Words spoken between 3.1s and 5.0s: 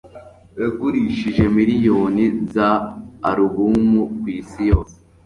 alubumu kwisi yose